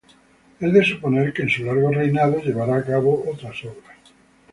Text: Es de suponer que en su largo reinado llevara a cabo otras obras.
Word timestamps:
Es 0.59 0.71
de 0.75 0.83
suponer 0.83 1.31
que 1.31 1.43
en 1.43 1.49
su 1.51 1.63
largo 1.63 1.91
reinado 1.91 2.41
llevara 2.41 2.77
a 2.77 2.83
cabo 2.83 3.23
otras 3.31 3.63
obras. 3.65 3.99